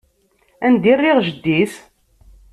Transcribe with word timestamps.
Anda 0.65 0.87
i 0.91 0.93
rriɣ 0.97 1.17
jeddi-s? 1.27 1.73